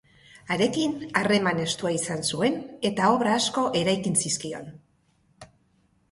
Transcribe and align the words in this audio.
Harekin 0.53 0.93
harreman 1.19 1.59
estua 1.63 1.91
izan 1.97 2.23
zuen, 2.35 2.57
eta 2.89 3.09
obra 3.17 3.35
asko 3.41 3.65
eskaini 3.81 4.13
zizkion. 4.23 4.73